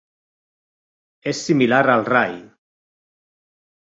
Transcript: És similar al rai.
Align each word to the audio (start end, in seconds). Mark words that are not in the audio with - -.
És 1.33 1.41
similar 1.49 1.81
al 1.97 2.07
rai. 2.09 2.33